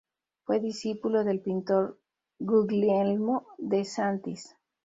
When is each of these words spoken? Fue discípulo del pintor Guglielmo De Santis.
Fue 0.45 0.59
discípulo 0.59 1.23
del 1.23 1.41
pintor 1.41 2.01
Guglielmo 2.39 3.45
De 3.59 3.85
Santis. 3.85 4.57